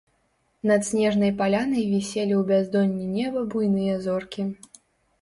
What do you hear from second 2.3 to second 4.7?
ў бяздонні неба буйныя зоркі.